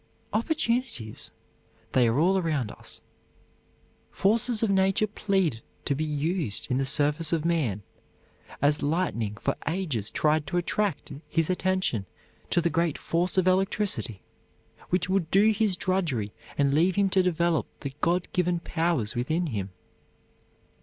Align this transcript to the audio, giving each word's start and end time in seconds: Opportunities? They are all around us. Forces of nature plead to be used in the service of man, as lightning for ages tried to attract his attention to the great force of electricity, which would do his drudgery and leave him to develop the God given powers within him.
Opportunities? 0.33 1.29
They 1.91 2.07
are 2.07 2.17
all 2.17 2.39
around 2.39 2.71
us. 2.71 3.01
Forces 4.09 4.63
of 4.63 4.71
nature 4.71 5.05
plead 5.05 5.61
to 5.85 5.93
be 5.93 6.03
used 6.03 6.65
in 6.71 6.79
the 6.79 6.87
service 6.87 7.31
of 7.31 7.45
man, 7.45 7.83
as 8.63 8.81
lightning 8.81 9.37
for 9.39 9.53
ages 9.67 10.09
tried 10.09 10.47
to 10.47 10.57
attract 10.57 11.11
his 11.29 11.51
attention 11.51 12.07
to 12.49 12.61
the 12.61 12.69
great 12.71 12.97
force 12.97 13.37
of 13.37 13.47
electricity, 13.47 14.23
which 14.89 15.07
would 15.07 15.29
do 15.29 15.51
his 15.51 15.77
drudgery 15.77 16.31
and 16.57 16.73
leave 16.73 16.95
him 16.95 17.07
to 17.11 17.21
develop 17.21 17.67
the 17.81 17.93
God 18.01 18.27
given 18.33 18.59
powers 18.59 19.13
within 19.13 19.45
him. 19.45 19.69